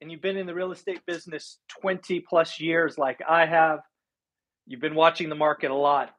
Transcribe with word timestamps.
and 0.00 0.10
you've 0.10 0.22
been 0.22 0.36
in 0.36 0.46
the 0.46 0.54
real 0.54 0.72
estate 0.72 1.04
business 1.06 1.58
20 1.80 2.20
plus 2.20 2.60
years, 2.60 2.96
like 2.96 3.20
I 3.28 3.46
have, 3.46 3.80
you've 4.66 4.80
been 4.80 4.94
watching 4.94 5.28
the 5.28 5.34
market 5.34 5.70
a 5.70 5.74
lot. 5.74 6.14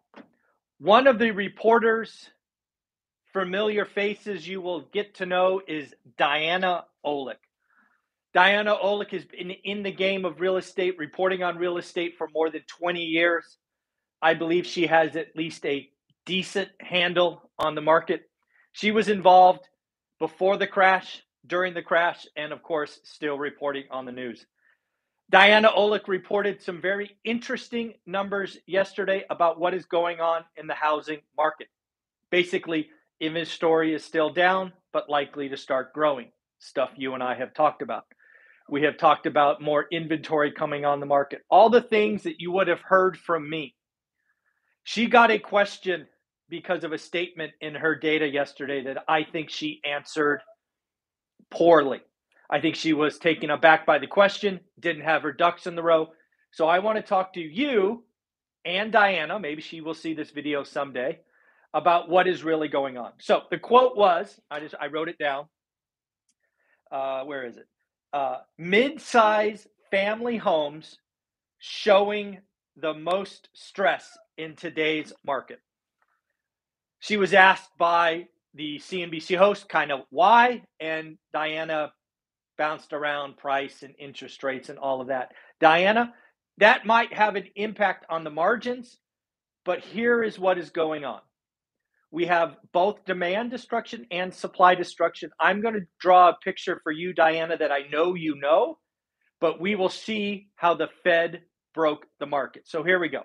One 0.80 1.08
of 1.08 1.18
the 1.18 1.32
reporters, 1.32 2.30
familiar 3.34 3.86
faces 3.86 4.48
you 4.48 4.62
will 4.62 4.82
get 4.94 5.16
to 5.16 5.26
know 5.26 5.62
is 5.68 5.94
Diana 6.18 6.86
Olick. 7.06 7.38
Diana 8.34 8.76
Olick 8.76 9.12
has 9.12 9.26
been 9.26 9.52
in 9.52 9.82
the 9.82 9.92
game 9.92 10.26
of 10.26 10.40
real 10.40 10.58
estate, 10.58 10.98
reporting 11.00 11.42
on 11.42 11.58
real 11.58 11.78
estate 11.78 12.16
for 12.18 12.30
more 12.34 12.52
than 12.52 12.62
20 12.80 13.02
years. 13.02 13.58
I 14.22 14.36
believe 14.36 14.68
she 14.68 14.86
has 14.88 15.16
at 15.16 15.36
least 15.36 15.66
a 15.66 15.90
decent 16.26 16.70
handle 16.80 17.50
on 17.58 17.74
the 17.74 17.82
market. 17.82 18.30
She 18.74 18.92
was 18.92 19.10
involved 19.10 19.68
before 20.20 20.58
the 20.58 20.68
crash, 20.68 21.24
during 21.48 21.74
the 21.74 21.82
crash, 21.82 22.28
and 22.36 22.52
of 22.52 22.62
course, 22.62 23.00
still 23.04 23.38
reporting 23.38 23.86
on 23.90 24.06
the 24.06 24.12
news. 24.12 24.46
Diana 25.30 25.70
Olick 25.76 26.08
reported 26.08 26.62
some 26.62 26.82
very 26.82 27.18
interesting 27.26 27.94
numbers 28.06 28.58
yesterday 28.66 29.26
about 29.30 29.60
what 29.60 29.74
is 29.74 29.86
going 29.86 30.22
on 30.22 30.44
in 30.56 30.68
the 30.68 30.74
housing 30.74 31.20
market. 31.36 31.68
Basically, 32.32 32.88
inventory 33.20 33.94
is 33.94 34.06
still 34.06 34.32
down, 34.32 34.72
but 34.94 35.10
likely 35.10 35.50
to 35.50 35.58
start 35.58 35.94
growing. 35.94 36.32
Stuff 36.60 36.92
you 36.96 37.14
and 37.14 37.22
I 37.22 37.36
have 37.36 37.54
talked 37.54 37.82
about. 37.82 38.06
We 38.70 38.84
have 38.84 38.98
talked 38.98 39.26
about 39.26 39.62
more 39.62 39.86
inventory 39.92 40.52
coming 40.52 40.86
on 40.86 41.00
the 41.00 41.06
market. 41.06 41.42
All 41.50 41.70
the 41.70 41.82
things 41.82 42.24
that 42.24 42.40
you 42.40 42.52
would 42.52 42.68
have 42.68 42.82
heard 42.82 43.18
from 43.18 43.50
me. 43.50 43.76
She 44.84 45.08
got 45.08 45.32
a 45.32 45.40
question 45.40 46.08
because 46.50 46.84
of 46.86 46.94
a 46.94 46.98
statement 46.98 47.52
in 47.60 47.76
her 47.76 47.96
data 47.96 48.28
yesterday 48.28 48.84
that 48.84 49.04
I 49.08 49.24
think 49.24 49.50
she 49.50 49.82
answered 49.86 50.42
poorly. 51.52 52.02
I 52.50 52.62
think 52.62 52.76
she 52.76 52.94
was 52.94 53.18
taken 53.18 53.50
aback 53.50 53.86
by 53.86 54.00
the 54.00 54.08
question, 54.08 54.60
didn't 54.80 55.04
have 55.04 55.24
her 55.24 55.34
ducks 55.34 55.68
in 55.68 55.76
the 55.76 55.84
row. 55.84 56.10
So 56.52 56.68
I 56.68 56.80
want 56.80 56.98
to 56.98 57.02
talk 57.02 57.34
to 57.34 57.42
you 57.42 58.04
and 58.68 58.92
Diana, 58.92 59.40
maybe 59.40 59.62
she 59.62 59.80
will 59.80 59.94
see 59.94 60.14
this 60.14 60.32
video 60.32 60.64
someday, 60.64 61.20
about 61.74 62.10
what 62.10 62.28
is 62.28 62.44
really 62.44 62.68
going 62.68 62.98
on. 62.98 63.14
So 63.20 63.44
the 63.50 63.58
quote 63.58 63.96
was, 63.96 64.40
I 64.52 64.60
just 64.60 64.76
I 64.80 64.88
wrote 64.88 65.08
it 65.08 65.18
down. 65.18 65.46
Uh, 66.92 67.24
where 67.24 67.46
is 67.46 67.58
it? 67.58 67.68
Uh, 68.12 68.38
mid-size 68.58 69.68
family 69.90 70.38
homes 70.38 70.98
showing 71.60 72.40
the 72.76 72.94
most 72.94 73.50
stress 73.54 74.18
in 74.38 74.56
today's 74.56 75.14
market. 75.26 75.62
She 77.00 77.16
was 77.18 77.34
asked 77.34 77.70
by 77.78 78.28
the 78.58 78.80
CNBC 78.80 79.38
host 79.38 79.70
kind 79.70 79.92
of 79.92 80.02
why, 80.10 80.64
and 80.80 81.18
Diana 81.32 81.92
bounced 82.58 82.92
around 82.92 83.38
price 83.38 83.84
and 83.84 83.94
interest 84.00 84.44
rates 84.44 84.70
and 84.70 84.80
all 84.80 85.00
of 85.00 85.08
that. 85.08 85.32
Diana, 85.60 86.14
that 86.58 86.86
might 86.86 87.14
have 87.14 87.36
an 87.36 87.46
impact 87.56 88.06
on 88.10 88.24
the 88.24 88.32
margins, 88.32 88.98
but 89.64 89.80
here 89.80 90.24
is 90.24 90.40
what 90.40 90.58
is 90.58 90.72
going 90.72 91.06
on. 91.06 91.22
We 92.10 92.26
have 92.26 92.56
both 92.74 93.06
demand 93.06 93.52
destruction 93.52 94.08
and 94.12 94.34
supply 94.34 94.74
destruction. 94.74 95.30
I'm 95.40 95.62
going 95.62 95.76
to 95.76 95.86
draw 96.00 96.30
a 96.30 96.38
picture 96.44 96.80
for 96.84 96.92
you, 96.92 97.14
Diana, 97.14 97.58
that 97.58 97.72
I 97.72 97.82
know 97.92 98.16
you 98.16 98.36
know, 98.40 98.80
but 99.40 99.60
we 99.62 99.76
will 99.76 99.90
see 99.90 100.48
how 100.56 100.74
the 100.74 100.88
Fed 101.04 101.42
broke 101.76 102.08
the 102.20 102.26
market. 102.26 102.64
So 102.66 102.82
here 102.82 102.98
we 102.98 103.10
go, 103.10 103.22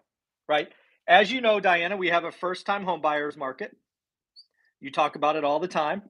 right? 0.48 0.68
As 1.08 1.32
you 1.32 1.40
know, 1.40 1.58
Diana, 1.58 1.96
we 1.96 2.08
have 2.08 2.24
a 2.24 2.32
first 2.32 2.66
time 2.66 2.84
home 2.84 3.00
buyers 3.00 3.36
market. 3.36 3.74
You 4.82 4.90
talk 4.90 5.14
about 5.14 5.36
it 5.36 5.44
all 5.44 5.60
the 5.60 5.68
time. 5.68 6.02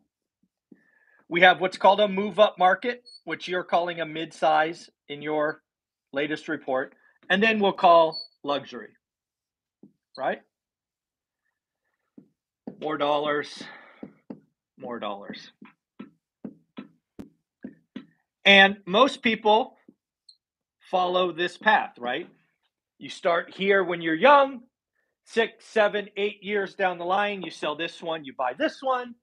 We 1.28 1.42
have 1.42 1.61
what's 1.61 1.77
called 1.77 2.01
a 2.01 2.09
move 2.09 2.39
up 2.39 2.59
market, 2.59 3.05
which 3.25 3.47
you're 3.47 3.65
calling 3.65 4.01
a 4.01 4.06
mid 4.06 4.33
size 4.33 4.89
in 5.11 5.20
your 5.20 5.61
latest 6.15 6.48
report. 6.48 6.95
And 7.28 7.43
then 7.43 7.61
we'll 7.61 7.75
call 7.75 8.19
luxury, 8.43 8.89
right? 10.17 10.41
More 12.81 12.97
dollars, 12.97 13.62
more 14.78 14.99
dollars. 14.99 15.53
And 18.47 18.78
most 18.87 19.22
people 19.22 19.77
follow 20.91 21.31
this 21.31 21.59
path, 21.59 21.99
right? 21.99 22.27
You 22.99 23.10
start 23.10 23.53
here 23.54 23.84
when 23.84 24.00
you're 24.00 24.15
young, 24.15 24.62
six, 25.25 25.65
seven, 25.66 26.09
eight 26.16 26.43
years 26.43 26.75
down 26.75 26.99
the 26.99 27.05
line, 27.05 27.43
you 27.43 27.50
sell 27.50 27.77
this 27.77 28.03
one, 28.03 28.25
you 28.25 28.34
buy 28.37 28.53
this 28.59 28.83
one. 28.83 29.15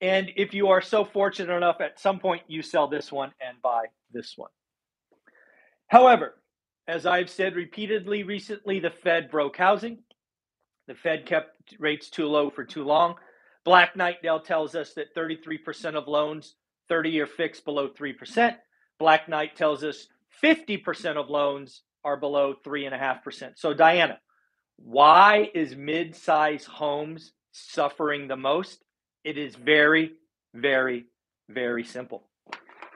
And 0.00 0.30
if 0.36 0.54
you 0.54 0.68
are 0.68 0.82
so 0.82 1.04
fortunate 1.04 1.54
enough, 1.54 1.80
at 1.80 2.00
some 2.00 2.18
point 2.18 2.42
you 2.46 2.62
sell 2.62 2.88
this 2.88 3.10
one 3.10 3.32
and 3.40 3.60
buy 3.62 3.86
this 4.12 4.34
one. 4.36 4.50
However, 5.88 6.34
as 6.86 7.06
I've 7.06 7.30
said 7.30 7.56
repeatedly 7.56 8.22
recently, 8.22 8.80
the 8.80 8.90
Fed 8.90 9.30
broke 9.30 9.56
housing. 9.56 9.98
The 10.86 10.94
Fed 10.94 11.24
kept 11.24 11.74
rates 11.78 12.10
too 12.10 12.26
low 12.26 12.50
for 12.50 12.64
too 12.64 12.84
long. 12.84 13.14
Black 13.64 13.96
Knight-Dell 13.96 14.40
tells 14.40 14.74
us 14.74 14.92
that 14.94 15.14
33% 15.14 15.94
of 15.94 16.06
loans 16.06 16.54
30 16.88 17.10
year 17.10 17.26
fixed 17.26 17.64
below 17.64 17.88
3%. 17.88 18.56
Black 18.98 19.28
Knight 19.28 19.56
tells 19.56 19.82
us 19.82 20.08
50% 20.42 21.16
of 21.16 21.30
loans 21.30 21.82
are 22.04 22.18
below 22.18 22.54
3.5%. 22.64 23.52
So, 23.56 23.72
Diana, 23.72 24.18
why 24.76 25.50
is 25.54 25.76
mid-size 25.76 26.64
homes 26.64 27.32
suffering 27.52 28.28
the 28.28 28.36
most? 28.36 28.82
It 29.24 29.38
is 29.38 29.54
very, 29.54 30.12
very, 30.54 31.06
very 31.48 31.84
simple. 31.84 32.28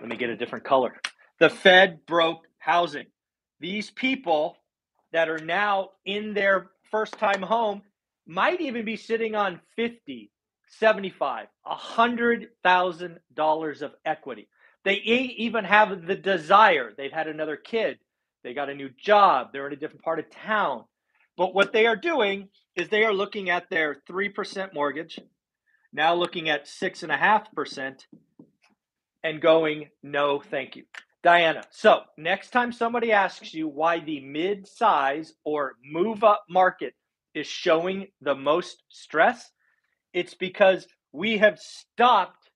Let 0.00 0.08
me 0.08 0.16
get 0.16 0.30
a 0.30 0.36
different 0.36 0.64
color. 0.64 0.94
The 1.40 1.50
Fed 1.50 2.06
broke 2.06 2.46
housing. 2.58 3.06
These 3.60 3.90
people 3.90 4.56
that 5.12 5.28
are 5.28 5.38
now 5.38 5.90
in 6.04 6.34
their 6.34 6.70
first 6.90 7.18
time 7.18 7.42
home 7.42 7.82
might 8.26 8.60
even 8.60 8.84
be 8.84 8.96
sitting 8.96 9.34
on 9.34 9.60
50, 9.76 10.30
75, 10.68 11.46
$100,000 11.66 13.82
of 13.82 13.94
equity. 14.04 14.48
They 14.84 14.94
even 14.94 15.64
have 15.64 16.06
the 16.06 16.14
desire. 16.14 16.92
They've 16.96 17.10
had 17.10 17.26
another 17.28 17.56
kid. 17.56 17.98
They 18.44 18.54
got 18.54 18.70
a 18.70 18.74
new 18.74 18.90
job. 18.90 19.48
They're 19.52 19.66
in 19.66 19.72
a 19.72 19.76
different 19.76 20.04
part 20.04 20.20
of 20.20 20.30
town. 20.30 20.84
But 21.38 21.54
what 21.54 21.72
they 21.72 21.86
are 21.86 21.96
doing 21.96 22.48
is 22.74 22.88
they 22.88 23.04
are 23.04 23.14
looking 23.14 23.48
at 23.48 23.70
their 23.70 24.02
3% 24.10 24.74
mortgage, 24.74 25.20
now 25.92 26.14
looking 26.14 26.50
at 26.50 26.66
6.5%, 26.66 28.00
and 29.22 29.40
going, 29.40 29.88
no, 30.02 30.40
thank 30.40 30.74
you. 30.74 30.82
Diana, 31.22 31.62
so 31.70 32.02
next 32.16 32.50
time 32.50 32.72
somebody 32.72 33.12
asks 33.12 33.54
you 33.54 33.68
why 33.68 34.00
the 34.00 34.20
mid 34.20 34.66
size 34.66 35.32
or 35.44 35.74
move 35.84 36.24
up 36.24 36.44
market 36.50 36.94
is 37.34 37.46
showing 37.46 38.08
the 38.20 38.34
most 38.34 38.82
stress, 38.88 39.50
it's 40.12 40.34
because 40.34 40.88
we 41.12 41.38
have 41.38 41.58
stopped 41.58 42.50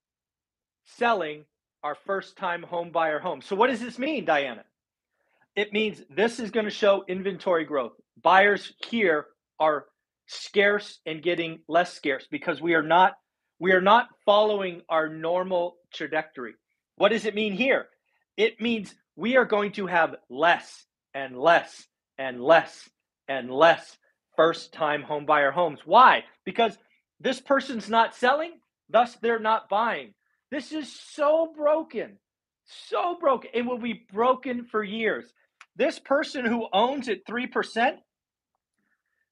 selling 0.85 1.45
our 1.85 1.95
first 1.95 2.37
time 2.37 2.63
home 2.63 2.91
buyer 2.91 3.19
home. 3.19 3.43
So, 3.43 3.57
what 3.57 3.69
does 3.69 3.81
this 3.81 3.99
mean, 3.99 4.25
Diana? 4.25 4.65
It 5.57 5.73
means 5.73 6.03
this 6.09 6.39
is 6.39 6.51
going 6.51 6.65
to 6.65 6.71
show 6.71 7.05
inventory 7.09 7.65
growth 7.65 7.93
buyers 8.21 8.73
here 8.91 9.27
are 9.59 9.87
scarce 10.27 11.01
and 11.07 11.23
getting 11.23 11.61
less 11.69 11.93
scarce 11.93 12.27
because 12.31 12.61
we 12.61 12.75
are 12.75 12.83
not 12.83 13.15
we 13.59 13.73
are 13.73 13.81
not 13.81 14.09
following 14.27 14.83
our 14.89 15.09
normal 15.09 15.77
trajectory. 15.95 16.55
What 16.97 17.11
does 17.11 17.27
it 17.27 17.35
mean 17.35 17.53
here? 17.53 17.87
It 18.37 18.61
means 18.61 18.93
we 19.15 19.37
are 19.37 19.45
going 19.45 19.73
to 19.73 19.87
have 19.87 20.17
less 20.29 20.85
and 21.15 21.39
less 21.39 21.87
and 22.19 22.43
less 22.43 22.89
and 23.29 23.51
less 23.51 23.97
first 24.37 24.73
time 24.73 25.03
home 25.03 25.27
buyer 25.27 25.53
homes. 25.53 25.79
Why? 25.85 26.25
Because 26.45 26.77
this 27.21 27.41
person's 27.41 27.89
not 27.89 28.17
selling, 28.17 28.53
thus 28.89 29.15
they're 29.17 29.39
not 29.39 29.69
buying. 29.69 30.15
This 30.51 30.73
is 30.73 30.93
so 31.15 31.53
broken. 31.57 32.19
So 32.89 33.17
broken. 33.21 33.51
It 33.55 33.63
will 33.63 33.79
be 33.79 34.05
broken 34.13 34.65
for 34.65 34.83
years. 34.83 35.33
This 35.77 35.99
person 35.99 36.45
who 36.45 36.69
owns 36.73 37.09
it 37.09 37.27
3% 37.27 37.97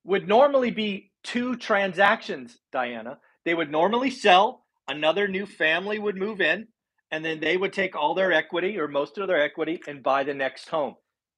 would 0.05 0.27
normally 0.27 0.71
be 0.71 1.11
two 1.23 1.57
transactions, 1.57 2.59
Diana. 2.73 3.19
They 3.45 3.55
would 3.55 3.71
normally 3.71 4.11
sell, 4.11 4.65
another 4.89 5.29
new 5.29 5.47
family 5.47 5.99
would 5.99 6.17
move 6.17 6.41
in, 6.41 6.69
and 7.11 7.25
then 7.25 7.41
they 7.41 7.57
would 7.57 7.73
take 7.73 7.97
all 7.97 8.15
their 8.15 8.33
equity 8.33 8.79
or 8.79 8.89
most 8.89 9.19
of 9.19 9.29
their 9.29 9.43
equity 9.43 9.81
and 9.87 10.03
buy 10.03 10.25
the 10.25 10.35
next 10.35 10.69
home. 10.69 10.95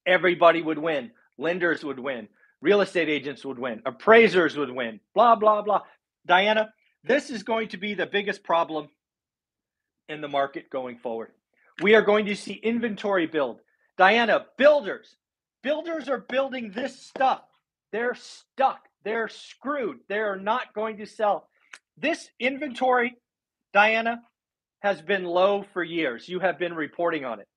Everybody 0.07 0.63
would 0.63 0.79
win. 0.79 1.11
Lenders 1.39 1.85
would 1.85 1.99
win. 1.99 2.29
Real 2.61 2.81
estate 2.81 3.09
agents 3.09 3.45
would 3.45 3.59
win. 3.59 3.83
Appraisers 3.87 4.57
would 4.57 4.71
win. 4.71 5.01
Blah, 5.15 5.37
blah, 5.37 5.63
blah. 5.63 5.83
Diana, 6.27 6.73
this 7.03 7.31
is 7.31 7.43
going 7.43 7.69
to 7.69 7.77
be 7.77 7.95
the 7.95 8.07
biggest 8.07 8.45
problem 8.45 8.89
in 10.09 10.21
the 10.21 10.29
market 10.29 10.71
going 10.71 10.99
forward. 10.99 11.31
We 11.83 11.95
are 11.95 12.03
going 12.03 12.27
to 12.27 12.37
see 12.37 12.55
inventory 12.55 13.27
build. 13.27 13.61
Diana, 13.97 14.47
builders, 14.57 15.17
builders 15.63 16.09
are 16.09 16.19
building 16.19 16.73
this 16.75 16.99
stuff. 17.01 17.43
They're 17.93 18.15
stuck. 18.15 18.89
They're 19.05 19.29
screwed. 19.29 20.01
They're 20.09 20.37
not 20.37 20.75
going 20.75 20.99
to 20.99 21.07
sell. 21.07 21.49
This 21.99 22.29
inventory, 22.41 23.17
Diana, 23.73 24.23
has 24.81 25.03
been 25.03 25.25
low 25.25 25.65
for 25.73 25.85
years. 25.85 26.29
You 26.29 26.41
have 26.41 26.59
been 26.59 26.75
reporting 26.75 27.25
on 27.25 27.41
it. 27.41 27.49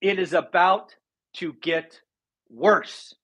it 0.00 0.18
is 0.18 0.32
about 0.32 0.94
to 1.34 1.52
get 1.62 2.00
worse. 2.50 3.14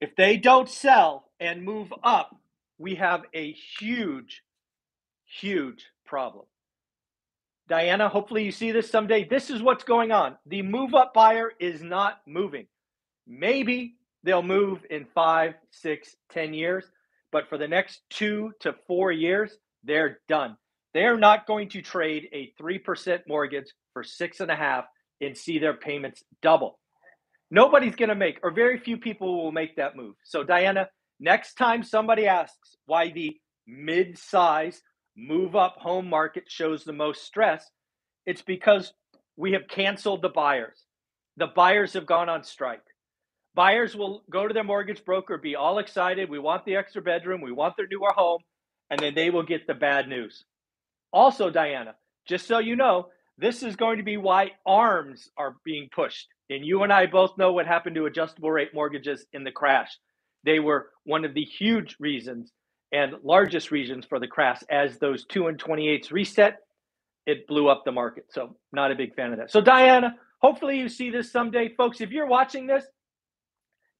If 0.00 0.16
they 0.16 0.36
don't 0.36 0.68
sell 0.68 1.30
and 1.40 1.62
move 1.64 1.92
up, 2.02 2.34
we 2.78 2.96
have 2.96 3.22
a 3.34 3.52
huge, 3.78 4.42
huge 5.24 5.86
problem. 6.04 6.46
Diana, 7.68 8.08
hopefully 8.08 8.44
you 8.44 8.52
see 8.52 8.70
this 8.70 8.90
someday. 8.90 9.24
This 9.24 9.50
is 9.50 9.60
what's 9.60 9.84
going 9.84 10.12
on. 10.12 10.36
The 10.46 10.62
move 10.62 10.94
up 10.94 11.12
buyer 11.14 11.52
is 11.58 11.82
not 11.82 12.20
moving. 12.26 12.66
Maybe 13.26 13.96
they'll 14.22 14.42
move 14.42 14.84
in 14.88 15.06
five, 15.14 15.54
six, 15.70 16.14
ten 16.30 16.54
years, 16.54 16.84
but 17.32 17.48
for 17.48 17.58
the 17.58 17.66
next 17.66 18.02
two 18.08 18.52
to 18.60 18.74
four 18.86 19.10
years, 19.10 19.56
they're 19.82 20.20
done. 20.28 20.56
They're 20.94 21.18
not 21.18 21.46
going 21.46 21.68
to 21.70 21.82
trade 21.82 22.28
a 22.32 22.52
3% 22.60 23.20
mortgage 23.26 23.72
for 23.92 24.04
six 24.04 24.40
and 24.40 24.50
a 24.50 24.56
half 24.56 24.84
and 25.20 25.36
see 25.36 25.58
their 25.58 25.74
payments 25.74 26.22
double. 26.42 26.78
Nobody's 27.50 27.96
going 27.96 28.08
to 28.08 28.14
make, 28.14 28.38
or 28.42 28.50
very 28.50 28.78
few 28.78 28.96
people 28.96 29.42
will 29.42 29.52
make 29.52 29.76
that 29.76 29.96
move. 29.96 30.14
So, 30.24 30.42
Diana, 30.42 30.88
next 31.20 31.54
time 31.54 31.82
somebody 31.82 32.26
asks 32.26 32.76
why 32.86 33.10
the 33.10 33.36
mid 33.66 34.18
size 34.18 34.80
move 35.16 35.56
up 35.56 35.76
home 35.78 36.08
market 36.08 36.44
shows 36.48 36.84
the 36.84 36.92
most 36.92 37.24
stress, 37.24 37.70
it's 38.26 38.42
because 38.42 38.92
we 39.36 39.52
have 39.52 39.68
canceled 39.68 40.22
the 40.22 40.28
buyers. 40.28 40.84
The 41.36 41.46
buyers 41.46 41.92
have 41.94 42.06
gone 42.06 42.28
on 42.28 42.44
strike. 42.44 42.82
Buyers 43.54 43.96
will 43.96 44.22
go 44.30 44.46
to 44.46 44.52
their 44.52 44.64
mortgage 44.64 45.04
broker, 45.04 45.38
be 45.38 45.56
all 45.56 45.78
excited. 45.78 46.28
We 46.28 46.38
want 46.38 46.64
the 46.64 46.76
extra 46.76 47.00
bedroom, 47.00 47.40
we 47.40 47.52
want 47.52 47.76
their 47.76 47.86
newer 47.90 48.12
home, 48.14 48.42
and 48.90 49.00
then 49.00 49.14
they 49.14 49.30
will 49.30 49.42
get 49.42 49.66
the 49.66 49.74
bad 49.74 50.08
news. 50.08 50.44
Also, 51.12 51.50
Diana, 51.50 51.94
just 52.28 52.46
so 52.46 52.58
you 52.58 52.76
know, 52.76 53.08
this 53.38 53.62
is 53.62 53.76
going 53.76 53.98
to 53.98 54.04
be 54.04 54.16
why 54.16 54.52
ARMs 54.66 55.30
are 55.36 55.56
being 55.64 55.88
pushed. 55.94 56.28
And 56.50 56.64
you 56.64 56.82
and 56.82 56.92
I 56.92 57.06
both 57.06 57.38
know 57.38 57.52
what 57.52 57.66
happened 57.66 57.96
to 57.96 58.06
adjustable 58.06 58.50
rate 58.50 58.74
mortgages 58.74 59.26
in 59.32 59.44
the 59.44 59.50
crash. 59.50 59.90
They 60.44 60.58
were 60.58 60.90
one 61.04 61.24
of 61.24 61.34
the 61.34 61.44
huge 61.44 61.96
reasons 61.98 62.52
and 62.92 63.14
largest 63.22 63.70
regions 63.70 64.04
for 64.04 64.18
the 64.18 64.26
crash. 64.26 64.60
As 64.70 64.98
those 64.98 65.24
2 65.26 65.48
and 65.48 65.58
28s 65.58 66.10
reset, 66.10 66.58
it 67.26 67.46
blew 67.46 67.68
up 67.68 67.84
the 67.84 67.92
market. 67.92 68.26
So, 68.30 68.56
not 68.72 68.92
a 68.92 68.94
big 68.94 69.14
fan 69.14 69.32
of 69.32 69.38
that. 69.38 69.50
So, 69.50 69.60
Diana, 69.60 70.16
hopefully 70.38 70.78
you 70.78 70.88
see 70.88 71.10
this 71.10 71.32
someday. 71.32 71.74
Folks, 71.74 72.00
if 72.00 72.10
you're 72.10 72.26
watching 72.26 72.66
this, 72.66 72.84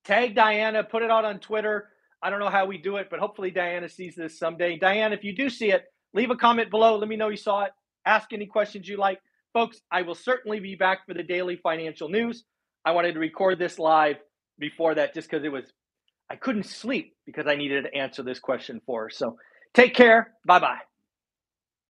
tag 0.05 0.35
Diana, 0.35 0.85
put 0.85 1.03
it 1.03 1.11
out 1.11 1.25
on 1.25 1.41
Twitter. 1.41 1.89
I 2.23 2.31
don't 2.31 2.41
know 2.41 2.51
how 2.51 2.67
we 2.67 2.79
do 2.79 2.97
it, 2.97 3.09
but 3.11 3.19
hopefully 3.19 3.51
Diana 3.51 3.89
sees 3.89 4.15
this 4.15 4.39
someday. 4.39 4.79
Diana, 4.79 5.15
if 5.15 5.25
you 5.25 5.35
do 5.35 5.51
see 5.51 5.71
it, 5.73 5.85
leave 6.15 6.31
a 6.31 6.37
comment 6.37 6.71
below. 6.71 6.97
Let 6.97 7.09
me 7.09 7.17
know 7.17 7.29
you 7.29 7.37
saw 7.37 7.65
it. 7.65 7.73
Ask 8.07 8.33
any 8.33 8.47
questions 8.47 8.89
you 8.89 8.97
like. 8.97 9.21
Folks, 9.53 9.81
I 9.91 10.03
will 10.03 10.15
certainly 10.15 10.61
be 10.61 10.75
back 10.77 11.07
for 11.07 11.15
the 11.15 11.23
daily 11.23 11.57
financial 11.57 12.09
news. 12.09 12.45
I 12.85 12.93
wanted 12.93 13.15
to 13.15 13.21
record 13.21 13.59
this 13.59 13.79
live 13.79 14.17
before 14.59 14.95
that 14.95 15.13
just 15.13 15.29
because 15.29 15.45
it 15.45 15.51
was, 15.51 15.73
I 16.31 16.37
couldn't 16.37 16.67
sleep 16.67 17.15
because 17.25 17.47
I 17.47 17.57
needed 17.57 17.85
to 17.85 17.95
answer 17.95 18.23
this 18.23 18.39
question 18.39 18.81
for 18.87 19.05
her. 19.05 19.11
So 19.11 19.39
take 19.75 19.95
care. 19.95 20.35
Bye 20.45 20.61
bye. 20.61 20.79